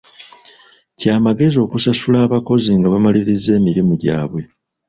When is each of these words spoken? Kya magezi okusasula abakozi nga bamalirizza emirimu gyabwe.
Kya 0.99 1.15
magezi 1.25 1.57
okusasula 1.65 2.17
abakozi 2.25 2.71
nga 2.79 2.87
bamalirizza 2.93 3.51
emirimu 3.59 3.93
gyabwe. 4.01 4.41